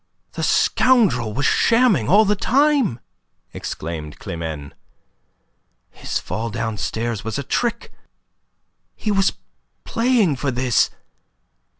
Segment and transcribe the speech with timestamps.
[0.31, 2.99] "The scoundrel was shamming all the time!"
[3.53, 4.71] exclaimed Climene.
[5.91, 7.91] "His fall downstairs was a trick.
[8.95, 9.33] He was
[9.83, 10.89] playing for this.